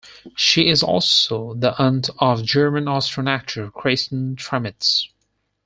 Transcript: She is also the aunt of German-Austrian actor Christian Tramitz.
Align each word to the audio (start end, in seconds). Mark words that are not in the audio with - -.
She 0.35 0.67
is 0.67 0.81
also 0.81 1.53
the 1.53 1.77
aunt 1.79 2.09
of 2.17 2.43
German-Austrian 2.43 3.27
actor 3.27 3.69
Christian 3.69 4.35
Tramitz. 4.35 5.07